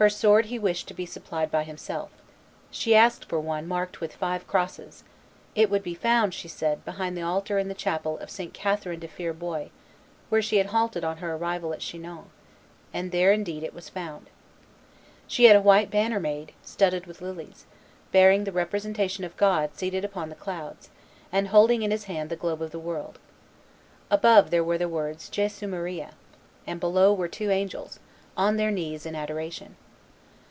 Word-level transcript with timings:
Her 0.00 0.08
sword 0.08 0.46
he 0.46 0.58
wished 0.58 0.88
to 0.88 0.94
be 0.94 1.04
supplied 1.04 1.50
by 1.50 1.62
himself; 1.62 2.08
she 2.70 2.94
asked 2.94 3.26
for 3.26 3.38
one 3.38 3.68
marked 3.68 4.00
with 4.00 4.16
five 4.16 4.46
crosses; 4.46 5.04
it 5.54 5.68
would 5.68 5.82
be 5.82 5.92
found, 5.92 6.32
she 6.32 6.48
said, 6.48 6.82
behind 6.86 7.14
the 7.14 7.20
altar 7.22 7.58
in 7.58 7.68
the 7.68 7.74
chapel 7.74 8.16
of 8.20 8.30
St. 8.30 8.54
Catherine 8.54 8.98
de 8.98 9.06
Fierbois, 9.08 9.68
where 10.30 10.40
she 10.40 10.56
had 10.56 10.68
halted 10.68 11.04
on 11.04 11.18
her 11.18 11.34
arrival 11.36 11.74
at 11.74 11.80
Chinon; 11.82 12.30
and 12.94 13.12
there, 13.12 13.30
indeed, 13.30 13.62
it 13.62 13.74
was 13.74 13.90
found. 13.90 14.30
She 15.26 15.44
had 15.44 15.54
a 15.54 15.60
white 15.60 15.90
banner 15.90 16.18
made, 16.18 16.52
studded 16.62 17.04
with 17.04 17.20
lilies, 17.20 17.66
bearing 18.10 18.44
the 18.44 18.52
representation 18.52 19.22
of 19.24 19.36
God 19.36 19.76
seated 19.76 20.02
upon 20.02 20.30
the 20.30 20.34
clouds, 20.34 20.88
and 21.30 21.48
holding 21.48 21.82
in 21.82 21.90
His 21.90 22.04
hand 22.04 22.30
the 22.30 22.36
globe 22.36 22.62
of 22.62 22.70
the 22.70 22.78
world. 22.78 23.18
Above 24.10 24.50
were 24.50 24.78
the 24.78 24.88
words 24.88 25.28
"Jesu 25.28 25.66
Maria," 25.66 26.12
and 26.66 26.80
below 26.80 27.12
were 27.12 27.28
two 27.28 27.50
angels, 27.50 28.00
on 28.34 28.56
their 28.56 28.70
knees 28.70 29.04
in 29.04 29.14
adoration. 29.14 29.76